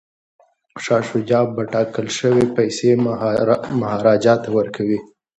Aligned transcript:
شاه 0.83 1.03
شجاع 1.09 1.45
به 1.55 1.63
ټاکل 1.73 2.07
شوې 2.17 2.45
پیسې 2.55 2.89
مهاراجا 3.81 4.33
ته 4.43 4.49
ورکوي. 4.57 4.99